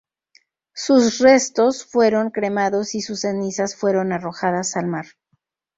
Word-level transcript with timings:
Sus 0.73 1.19
restos 1.19 1.85
fueron 1.85 2.31
cremados 2.31 2.95
y 2.95 3.01
sus 3.03 3.21
cenizas 3.21 3.75
fueron 3.75 4.11
arrojadas 4.13 4.75
al 4.75 4.87
mar. 4.87 5.05